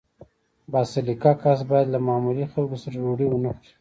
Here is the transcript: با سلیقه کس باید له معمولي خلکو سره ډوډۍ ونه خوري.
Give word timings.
با 0.71 0.81
سلیقه 0.93 1.31
کس 1.43 1.59
باید 1.69 1.87
له 1.93 1.99
معمولي 2.07 2.45
خلکو 2.53 2.75
سره 2.83 2.95
ډوډۍ 3.03 3.25
ونه 3.29 3.49
خوري. 3.55 3.67